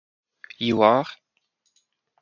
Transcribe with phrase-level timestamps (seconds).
[0.57, 1.05] You are?